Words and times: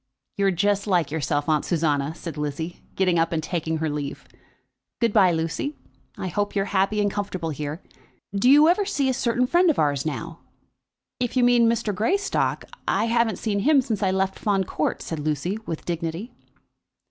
"You're 0.35 0.49
just 0.49 0.87
like 0.87 1.11
yourself, 1.11 1.47
Aunt 1.47 1.63
Susanna," 1.63 2.15
said 2.15 2.35
Lizzie, 2.35 2.81
getting 2.95 3.19
up 3.19 3.31
and 3.31 3.43
taking 3.43 3.77
her 3.77 3.87
leave. 3.87 4.27
"Good 4.99 5.13
bye, 5.13 5.31
Lucy, 5.31 5.75
I 6.17 6.25
hope 6.27 6.55
you're 6.55 6.65
happy 6.73 6.99
and 6.99 7.11
comfortable 7.11 7.51
here. 7.51 7.83
Do 8.33 8.49
you 8.49 8.67
ever 8.67 8.83
see 8.83 9.09
a 9.09 9.13
certain 9.13 9.45
friend 9.45 9.69
of 9.69 9.77
ours 9.77 10.03
now?" 10.03 10.39
"If 11.19 11.37
you 11.37 11.43
mean 11.43 11.69
Mr. 11.69 11.93
Greystock, 11.93 12.65
I 12.87 13.05
haven't 13.05 13.37
seen 13.37 13.59
him 13.59 13.79
since 13.79 14.01
I 14.01 14.09
left 14.09 14.39
Fawn 14.39 14.63
Court," 14.63 15.03
said 15.03 15.19
Lucy, 15.19 15.59
with 15.67 15.85
dignity. 15.85 16.33